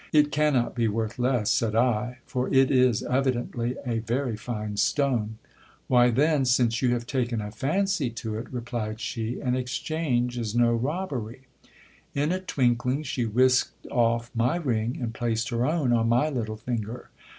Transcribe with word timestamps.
It 0.11 0.31
cannot 0.31 0.73
be 0.73 0.87
worth 0.87 1.19
less, 1.19 1.51
said 1.51 1.75
I, 1.75 2.17
for 2.25 2.51
it 2.51 2.71
is 2.71 3.03
evidently 3.03 3.75
a 3.85 3.99
very 3.99 4.35
fine 4.35 4.77
stone. 4.77 5.37
Why, 5.85 6.09
then, 6.09 6.43
since 6.45 6.81
you 6.81 6.89
have 6.95 7.05
taken 7.05 7.39
a 7.39 7.51
fancy 7.51 8.09
to 8.09 8.35
it, 8.39 8.51
replied 8.51 8.99
she, 8.99 9.39
an 9.41 9.53
exchange 9.55 10.39
is 10.39 10.55
no 10.55 10.73
robber)'. 10.73 11.35
In 12.15 12.31
a 12.31 12.39
twinkling 12.39 13.03
she 13.03 13.25
whisked 13.27 13.85
off 13.91 14.31
my 14.33 14.55
ring, 14.55 14.97
and 14.99 15.13
placed 15.13 15.49
her 15.49 15.67
own 15.67 15.93
on 15.93 16.09
my 16.09 16.31
little 16.31 16.57
finger. 16.57 17.11